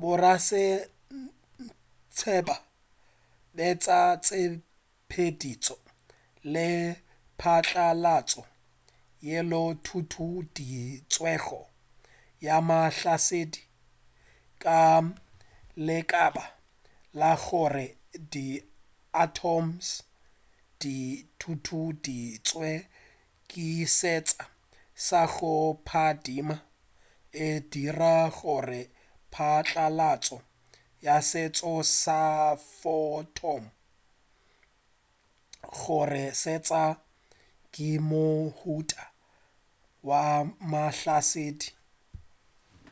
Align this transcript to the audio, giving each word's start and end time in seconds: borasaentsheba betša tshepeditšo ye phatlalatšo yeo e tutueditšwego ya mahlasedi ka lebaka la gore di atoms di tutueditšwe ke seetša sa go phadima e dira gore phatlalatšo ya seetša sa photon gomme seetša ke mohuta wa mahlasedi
borasaentsheba 0.00 2.56
betša 3.56 4.00
tshepeditšo 4.24 5.74
ye 6.54 6.66
phatlalatšo 7.40 8.42
yeo 9.26 9.60
e 9.72 9.74
tutueditšwego 9.86 11.58
ya 12.46 12.56
mahlasedi 12.68 13.62
ka 14.62 14.78
lebaka 15.86 16.44
la 17.20 17.32
gore 17.44 17.86
di 18.32 18.46
atoms 19.24 19.86
di 20.80 20.96
tutueditšwe 21.40 22.70
ke 23.50 23.66
seetša 23.98 24.44
sa 25.06 25.22
go 25.34 25.54
phadima 25.88 26.56
e 27.46 27.48
dira 27.72 28.16
gore 28.38 28.80
phatlalatšo 29.34 30.38
ya 31.06 31.16
seetša 31.30 31.72
sa 32.02 32.20
photon 32.80 33.64
gomme 35.76 36.24
seetša 36.42 36.84
ke 37.74 37.88
mohuta 38.10 39.02
wa 40.08 40.22
mahlasedi 40.72 41.68